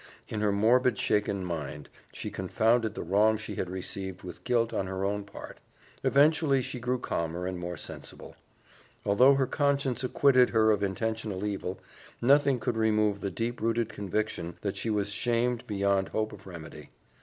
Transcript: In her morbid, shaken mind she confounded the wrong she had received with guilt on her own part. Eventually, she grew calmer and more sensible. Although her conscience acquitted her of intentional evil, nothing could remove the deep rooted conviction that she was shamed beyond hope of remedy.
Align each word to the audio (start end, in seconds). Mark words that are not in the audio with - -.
In 0.29 0.41
her 0.41 0.51
morbid, 0.51 0.97
shaken 0.97 1.45
mind 1.45 1.87
she 2.11 2.31
confounded 2.31 2.95
the 2.95 3.03
wrong 3.03 3.37
she 3.37 3.53
had 3.53 3.69
received 3.69 4.23
with 4.23 4.43
guilt 4.43 4.73
on 4.73 4.87
her 4.87 5.05
own 5.05 5.23
part. 5.23 5.59
Eventually, 6.03 6.63
she 6.63 6.79
grew 6.79 6.97
calmer 6.97 7.45
and 7.45 7.59
more 7.59 7.77
sensible. 7.77 8.35
Although 9.05 9.35
her 9.35 9.45
conscience 9.45 10.03
acquitted 10.03 10.49
her 10.49 10.71
of 10.71 10.81
intentional 10.81 11.45
evil, 11.45 11.77
nothing 12.19 12.57
could 12.59 12.77
remove 12.77 13.19
the 13.21 13.29
deep 13.29 13.61
rooted 13.61 13.89
conviction 13.89 14.57
that 14.61 14.75
she 14.75 14.89
was 14.89 15.11
shamed 15.11 15.67
beyond 15.67 16.09
hope 16.09 16.33
of 16.33 16.47
remedy. 16.47 16.89